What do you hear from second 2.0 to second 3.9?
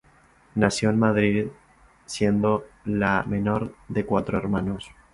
siendo la menor